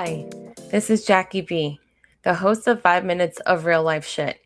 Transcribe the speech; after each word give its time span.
Hi, 0.00 0.30
this 0.70 0.90
is 0.90 1.04
Jacqui 1.04 1.44
B, 1.44 1.80
the 2.22 2.32
host 2.32 2.68
of 2.68 2.80
5 2.82 3.04
Minutes 3.04 3.40
of 3.40 3.64
Real 3.64 3.82
Life 3.82 4.06
Shit. 4.06 4.38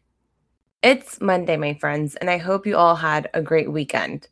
It's 0.82 1.20
Monday, 1.20 1.58
my 1.58 1.74
friends, 1.74 2.16
and 2.16 2.30
I 2.30 2.38
hope 2.38 2.66
you 2.66 2.78
all 2.78 2.96
had 2.96 3.28
a 3.34 3.42
great 3.42 3.70
weekend. 3.70 4.28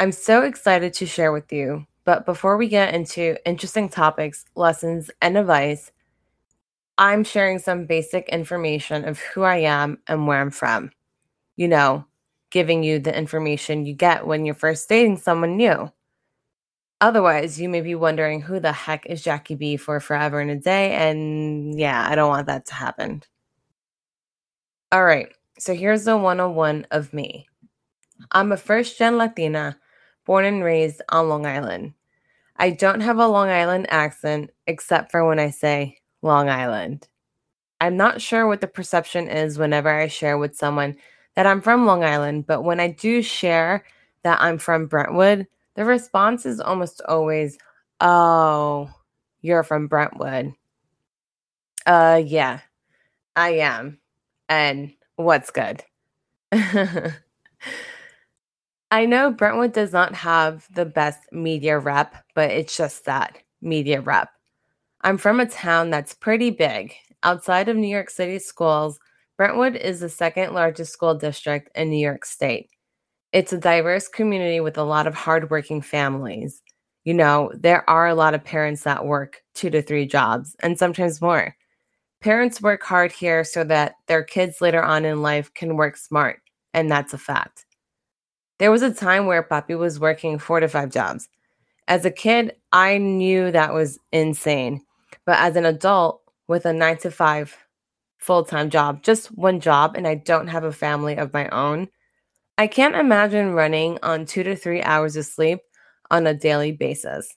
I'm 0.00 0.10
so 0.10 0.42
excited 0.42 0.94
to 0.94 1.06
share 1.06 1.30
with 1.30 1.52
you, 1.52 1.86
but 2.04 2.26
before 2.26 2.56
we 2.56 2.66
get 2.66 2.92
into 2.92 3.36
interesting 3.46 3.88
topics, 3.88 4.44
lessons, 4.56 5.12
and 5.20 5.38
advice, 5.38 5.92
I'm 6.98 7.22
sharing 7.22 7.60
some 7.60 7.86
basic 7.86 8.28
information 8.28 9.04
of 9.04 9.20
who 9.20 9.42
I 9.42 9.58
am 9.58 9.98
and 10.08 10.26
where 10.26 10.40
I'm 10.40 10.50
from. 10.50 10.90
You 11.54 11.68
know, 11.68 12.04
giving 12.50 12.82
you 12.82 12.98
the 12.98 13.16
information 13.16 13.86
you 13.86 13.94
get 13.94 14.26
when 14.26 14.44
you're 14.44 14.56
first 14.56 14.88
dating 14.88 15.18
someone 15.18 15.56
new. 15.56 15.92
Otherwise, 17.02 17.60
you 17.60 17.68
may 17.68 17.80
be 17.80 17.96
wondering 17.96 18.40
who 18.40 18.60
the 18.60 18.72
heck 18.72 19.04
is 19.06 19.24
Jacqui 19.24 19.58
B 19.58 19.76
for 19.76 19.98
forever 19.98 20.38
and 20.38 20.52
a 20.52 20.56
day. 20.56 20.92
And 20.92 21.76
yeah, 21.76 22.06
I 22.08 22.14
don't 22.14 22.28
want 22.28 22.46
that 22.46 22.64
to 22.66 22.74
happen. 22.74 23.24
All 24.92 25.04
right, 25.04 25.28
so 25.58 25.74
here's 25.74 26.04
the 26.04 26.16
101 26.16 26.86
of 26.92 27.12
me 27.12 27.48
I'm 28.30 28.52
a 28.52 28.56
first 28.56 28.98
gen 28.98 29.18
Latina 29.18 29.76
born 30.24 30.44
and 30.44 30.62
raised 30.62 31.02
on 31.08 31.28
Long 31.28 31.44
Island. 31.44 31.94
I 32.56 32.70
don't 32.70 33.00
have 33.00 33.18
a 33.18 33.26
Long 33.26 33.48
Island 33.48 33.88
accent 33.90 34.50
except 34.68 35.10
for 35.10 35.26
when 35.26 35.40
I 35.40 35.50
say 35.50 35.96
Long 36.22 36.48
Island. 36.48 37.08
I'm 37.80 37.96
not 37.96 38.20
sure 38.20 38.46
what 38.46 38.60
the 38.60 38.68
perception 38.68 39.26
is 39.26 39.58
whenever 39.58 39.88
I 39.88 40.06
share 40.06 40.38
with 40.38 40.54
someone 40.56 40.94
that 41.34 41.48
I'm 41.48 41.62
from 41.62 41.84
Long 41.84 42.04
Island, 42.04 42.46
but 42.46 42.62
when 42.62 42.78
I 42.78 42.92
do 42.92 43.22
share 43.22 43.84
that 44.22 44.40
I'm 44.40 44.58
from 44.58 44.86
Brentwood, 44.86 45.48
the 45.74 45.84
response 45.84 46.46
is 46.46 46.60
almost 46.60 47.00
always, 47.08 47.58
Oh, 48.00 48.90
you're 49.40 49.62
from 49.62 49.86
Brentwood. 49.86 50.52
Uh, 51.86 52.22
yeah, 52.24 52.60
I 53.36 53.50
am. 53.58 53.98
And 54.48 54.92
what's 55.16 55.50
good? 55.50 55.82
I 58.92 59.06
know 59.06 59.30
Brentwood 59.30 59.72
does 59.72 59.92
not 59.92 60.14
have 60.14 60.66
the 60.74 60.84
best 60.84 61.20
media 61.32 61.78
rep, 61.78 62.14
but 62.34 62.50
it's 62.50 62.76
just 62.76 63.06
that 63.06 63.38
media 63.62 64.00
rep. 64.00 64.28
I'm 65.02 65.16
from 65.16 65.40
a 65.40 65.46
town 65.46 65.90
that's 65.90 66.14
pretty 66.14 66.50
big. 66.50 66.94
Outside 67.22 67.68
of 67.68 67.76
New 67.76 67.88
York 67.88 68.10
City 68.10 68.38
schools, 68.38 68.98
Brentwood 69.36 69.76
is 69.76 70.00
the 70.00 70.08
second 70.08 70.52
largest 70.54 70.92
school 70.92 71.14
district 71.14 71.70
in 71.74 71.90
New 71.90 72.04
York 72.04 72.24
State. 72.24 72.68
It's 73.32 73.52
a 73.52 73.58
diverse 73.58 74.08
community 74.08 74.60
with 74.60 74.76
a 74.76 74.82
lot 74.82 75.06
of 75.06 75.14
hardworking 75.14 75.80
families. 75.80 76.60
You 77.04 77.14
know, 77.14 77.50
there 77.54 77.88
are 77.88 78.06
a 78.06 78.14
lot 78.14 78.34
of 78.34 78.44
parents 78.44 78.82
that 78.82 79.06
work 79.06 79.42
two 79.54 79.70
to 79.70 79.82
three 79.82 80.06
jobs 80.06 80.54
and 80.60 80.78
sometimes 80.78 81.20
more. 81.20 81.56
Parents 82.20 82.60
work 82.60 82.82
hard 82.82 83.10
here 83.10 83.42
so 83.42 83.64
that 83.64 83.94
their 84.06 84.22
kids 84.22 84.60
later 84.60 84.82
on 84.82 85.04
in 85.04 85.22
life 85.22 85.52
can 85.54 85.76
work 85.76 85.96
smart, 85.96 86.40
and 86.72 86.90
that's 86.90 87.14
a 87.14 87.18
fact. 87.18 87.64
There 88.58 88.70
was 88.70 88.82
a 88.82 88.94
time 88.94 89.26
where 89.26 89.42
Papi 89.42 89.76
was 89.76 89.98
working 89.98 90.38
four 90.38 90.60
to 90.60 90.68
five 90.68 90.90
jobs. 90.90 91.28
As 91.88 92.04
a 92.04 92.10
kid, 92.10 92.54
I 92.70 92.98
knew 92.98 93.50
that 93.50 93.74
was 93.74 93.98
insane. 94.12 94.82
But 95.24 95.38
as 95.38 95.56
an 95.56 95.64
adult 95.64 96.22
with 96.46 96.64
a 96.66 96.72
nine 96.72 96.98
to 96.98 97.10
five 97.10 97.56
full 98.18 98.44
time 98.44 98.70
job, 98.70 99.02
just 99.02 99.36
one 99.36 99.58
job, 99.58 99.96
and 99.96 100.06
I 100.06 100.14
don't 100.14 100.48
have 100.48 100.64
a 100.64 100.70
family 100.70 101.16
of 101.16 101.32
my 101.32 101.48
own, 101.48 101.88
I 102.58 102.66
can't 102.66 102.94
imagine 102.94 103.54
running 103.54 103.98
on 104.02 104.26
two 104.26 104.42
to 104.42 104.54
three 104.54 104.82
hours 104.82 105.16
of 105.16 105.24
sleep 105.24 105.60
on 106.10 106.26
a 106.26 106.34
daily 106.34 106.72
basis. 106.72 107.34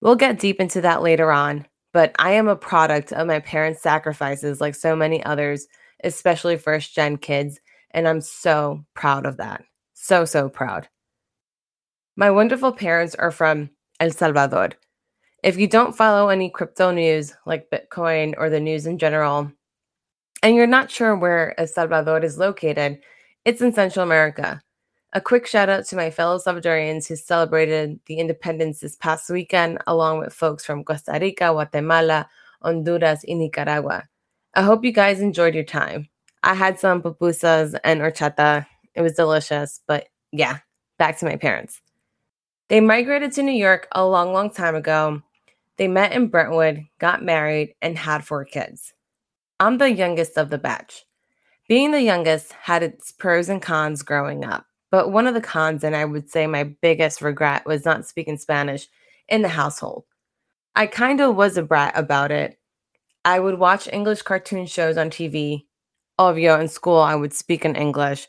We'll 0.00 0.16
get 0.16 0.40
deep 0.40 0.60
into 0.60 0.80
that 0.80 1.02
later 1.02 1.30
on, 1.30 1.66
but 1.92 2.14
I 2.18 2.32
am 2.32 2.48
a 2.48 2.56
product 2.56 3.12
of 3.12 3.26
my 3.26 3.38
parents' 3.40 3.82
sacrifices, 3.82 4.60
like 4.60 4.74
so 4.74 4.96
many 4.96 5.24
others, 5.24 5.66
especially 6.02 6.56
first 6.56 6.94
gen 6.94 7.16
kids, 7.16 7.60
and 7.92 8.08
I'm 8.08 8.20
so 8.20 8.84
proud 8.94 9.26
of 9.26 9.36
that. 9.36 9.62
So, 9.94 10.24
so 10.24 10.48
proud. 10.48 10.88
My 12.16 12.30
wonderful 12.30 12.72
parents 12.72 13.14
are 13.14 13.30
from 13.30 13.70
El 14.00 14.10
Salvador. 14.10 14.70
If 15.44 15.58
you 15.58 15.68
don't 15.68 15.96
follow 15.96 16.28
any 16.28 16.50
crypto 16.50 16.90
news 16.90 17.34
like 17.46 17.70
Bitcoin 17.70 18.34
or 18.36 18.50
the 18.50 18.60
news 18.60 18.86
in 18.86 18.98
general, 18.98 19.52
and 20.42 20.56
you're 20.56 20.66
not 20.66 20.90
sure 20.90 21.14
where 21.14 21.58
El 21.58 21.66
Salvador 21.66 22.24
is 22.24 22.38
located, 22.38 23.00
it's 23.44 23.60
in 23.60 23.72
Central 23.72 24.02
America. 24.02 24.60
A 25.12 25.20
quick 25.20 25.46
shout 25.46 25.68
out 25.68 25.86
to 25.86 25.96
my 25.96 26.10
fellow 26.10 26.38
Salvadorians 26.38 27.08
who 27.08 27.16
celebrated 27.16 27.98
the 28.06 28.18
independence 28.18 28.80
this 28.80 28.96
past 28.96 29.28
weekend, 29.28 29.78
along 29.86 30.20
with 30.20 30.32
folks 30.32 30.64
from 30.64 30.84
Costa 30.84 31.18
Rica, 31.20 31.50
Guatemala, 31.50 32.28
Honduras, 32.62 33.24
and 33.26 33.40
Nicaragua. 33.40 34.04
I 34.54 34.62
hope 34.62 34.84
you 34.84 34.92
guys 34.92 35.20
enjoyed 35.20 35.54
your 35.54 35.64
time. 35.64 36.08
I 36.42 36.54
had 36.54 36.78
some 36.78 37.02
pupusas 37.02 37.78
and 37.82 38.00
horchata. 38.00 38.66
It 38.94 39.02
was 39.02 39.14
delicious, 39.14 39.80
but 39.86 40.08
yeah, 40.32 40.58
back 40.98 41.18
to 41.18 41.24
my 41.24 41.36
parents. 41.36 41.80
They 42.68 42.80
migrated 42.80 43.32
to 43.32 43.42
New 43.42 43.52
York 43.52 43.88
a 43.92 44.06
long, 44.06 44.32
long 44.32 44.50
time 44.50 44.76
ago. 44.76 45.22
They 45.76 45.88
met 45.88 46.12
in 46.12 46.28
Brentwood, 46.28 46.86
got 46.98 47.24
married, 47.24 47.74
and 47.82 47.98
had 47.98 48.24
four 48.24 48.44
kids. 48.44 48.92
I'm 49.58 49.78
the 49.78 49.90
youngest 49.90 50.38
of 50.38 50.50
the 50.50 50.58
batch. 50.58 51.04
Being 51.70 51.92
the 51.92 52.02
youngest 52.02 52.50
had 52.50 52.82
its 52.82 53.12
pros 53.12 53.48
and 53.48 53.62
cons 53.62 54.02
growing 54.02 54.44
up, 54.44 54.66
but 54.90 55.12
one 55.12 55.28
of 55.28 55.34
the 55.34 55.40
cons, 55.40 55.84
and 55.84 55.94
I 55.94 56.04
would 56.04 56.28
say 56.28 56.48
my 56.48 56.64
biggest 56.64 57.22
regret, 57.22 57.64
was 57.64 57.84
not 57.84 58.08
speaking 58.08 58.38
Spanish 58.38 58.88
in 59.28 59.42
the 59.42 59.48
household. 59.50 60.02
I 60.74 60.88
kind 60.88 61.20
of 61.20 61.36
was 61.36 61.56
a 61.56 61.62
brat 61.62 61.92
about 61.94 62.32
it. 62.32 62.58
I 63.24 63.38
would 63.38 63.60
watch 63.60 63.88
English 63.92 64.22
cartoon 64.22 64.66
shows 64.66 64.96
on 64.96 65.10
TV. 65.10 65.66
Obvio, 66.18 66.60
in 66.60 66.66
school, 66.66 66.98
I 66.98 67.14
would 67.14 67.32
speak 67.32 67.64
in 67.64 67.76
English. 67.76 68.26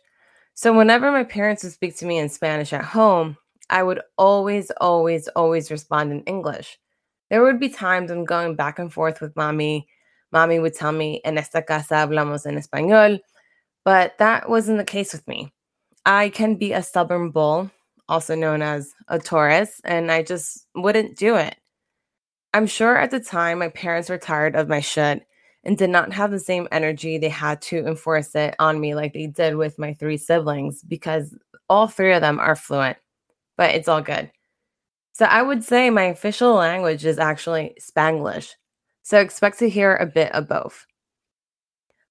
So 0.54 0.72
whenever 0.78 1.12
my 1.12 1.24
parents 1.24 1.64
would 1.64 1.74
speak 1.74 1.98
to 1.98 2.06
me 2.06 2.20
in 2.20 2.30
Spanish 2.30 2.72
at 2.74 2.86
home, 2.86 3.38
I 3.72 3.82
would 3.82 4.02
always, 4.20 4.70
always, 4.80 5.28
always 5.30 5.72
respond 5.72 6.12
in 6.12 6.22
English. 6.26 6.78
There 7.32 7.44
would 7.44 7.60
be 7.60 7.70
times 7.70 8.12
I'm 8.12 8.24
going 8.24 8.56
back 8.56 8.78
and 8.78 8.94
forth 8.94 9.20
with 9.20 9.36
mommy, 9.36 9.88
mommy 10.32 10.60
would 10.60 10.74
tell 10.74 10.92
me, 10.92 11.22
en 11.24 11.38
esta 11.38 11.62
casa 11.62 11.96
hablamos 11.96 12.46
en 12.46 12.58
español. 12.58 13.20
But 13.84 14.18
that 14.20 14.50
wasn't 14.50 14.78
the 14.78 14.84
case 14.84 15.14
with 15.14 15.28
me. 15.28 15.52
I 16.06 16.30
can 16.30 16.56
be 16.56 16.74
a 16.74 16.84
stubborn 16.84 17.32
bull, 17.32 17.72
also 18.08 18.36
known 18.36 18.62
as 18.62 18.94
a 19.08 19.20
Taurus, 19.20 19.82
and 19.84 20.12
I 20.12 20.24
just 20.24 20.68
wouldn't 20.76 21.18
do 21.18 21.36
it. 21.36 21.56
I'm 22.54 22.68
sure 22.68 22.98
at 22.98 23.12
the 23.12 23.20
time 23.20 23.60
my 23.60 23.70
parents 23.70 24.10
were 24.10 24.18
tired 24.18 24.56
of 24.56 24.68
my 24.68 24.82
shit 24.82 25.26
and 25.64 25.78
did 25.78 25.90
not 25.90 26.12
have 26.14 26.32
the 26.32 26.40
same 26.40 26.68
energy 26.72 27.18
they 27.18 27.30
had 27.30 27.62
to 27.62 27.86
enforce 27.86 28.36
it 28.36 28.56
on 28.60 28.80
me 28.80 28.96
like 28.96 29.14
they 29.14 29.28
did 29.28 29.56
with 29.56 29.80
my 29.80 29.94
three 29.94 30.18
siblings 30.18 30.82
because 30.84 31.36
all 31.70 31.88
three 31.88 32.14
of 32.14 32.22
them 32.22 32.40
are 32.40 32.56
fluent, 32.56 32.98
but 33.58 33.74
it's 33.74 33.88
all 33.88 34.02
good. 34.02 34.32
So 35.14 35.26
I 35.26 35.42
would 35.42 35.64
say 35.64 35.90
my 35.90 36.06
official 36.06 36.54
language 36.56 37.06
is 37.06 37.20
actually 37.20 37.76
Spanglish. 37.80 38.56
So 39.04 39.20
expect 39.20 39.60
to 39.60 39.70
hear 39.70 39.96
a 39.96 40.06
bit 40.06 40.32
of 40.34 40.48
both. 40.48 40.86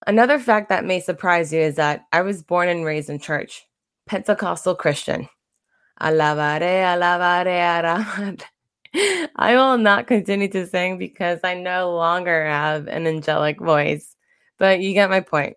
Another 0.06 0.38
fact 0.38 0.70
that 0.70 0.84
may 0.84 1.00
surprise 1.00 1.52
you 1.52 1.60
is 1.60 1.76
that 1.76 2.06
I 2.12 2.22
was 2.22 2.42
born 2.42 2.68
and 2.68 2.84
raised 2.84 3.10
in 3.10 3.18
church, 3.18 3.66
Pentecostal 4.06 4.74
Christian. 4.74 5.28
Alabare, 6.00 6.60
alabare, 6.62 7.46
alabare. 7.82 8.42
I 9.36 9.54
will 9.54 9.78
not 9.78 10.06
continue 10.06 10.48
to 10.48 10.66
sing 10.66 10.98
because 10.98 11.40
I 11.44 11.54
no 11.54 11.94
longer 11.94 12.46
have 12.46 12.88
an 12.88 13.06
angelic 13.06 13.60
voice, 13.60 14.16
but 14.58 14.80
you 14.80 14.94
get 14.94 15.10
my 15.10 15.20
point. 15.20 15.56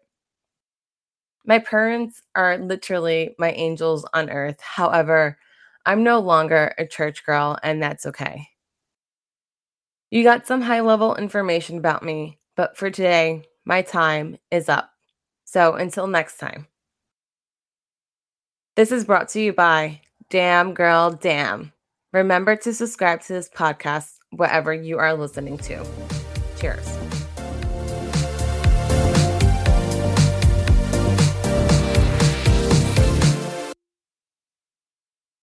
My 1.45 1.59
parents 1.59 2.21
are 2.35 2.57
literally 2.57 3.35
my 3.39 3.51
angels 3.51 4.05
on 4.13 4.29
earth. 4.29 4.61
However, 4.61 5.37
I'm 5.85 6.03
no 6.03 6.19
longer 6.19 6.73
a 6.77 6.87
church 6.87 7.25
girl, 7.25 7.57
and 7.63 7.81
that's 7.81 8.05
okay. 8.05 8.47
You 10.13 10.23
got 10.23 10.45
some 10.45 10.61
high 10.61 10.81
level 10.81 11.15
information 11.15 11.79
about 11.79 12.03
me, 12.03 12.37
but 12.55 12.77
for 12.77 12.91
today, 12.91 13.45
my 13.65 13.81
time 13.81 14.37
is 14.51 14.69
up. 14.69 14.91
So 15.43 15.73
until 15.73 16.05
next 16.05 16.37
time. 16.37 16.67
This 18.75 18.91
is 18.91 19.05
brought 19.05 19.29
to 19.29 19.41
you 19.41 19.53
by 19.53 20.01
Damn 20.29 20.75
Girl 20.75 21.09
Damn. 21.09 21.73
Remember 22.11 22.55
to 22.57 22.75
subscribe 22.75 23.21
to 23.21 23.33
this 23.33 23.49
podcast 23.49 24.11
wherever 24.29 24.71
you 24.71 24.99
are 24.99 25.15
listening 25.15 25.57
to. 25.57 25.83
Cheers. 26.59 27.02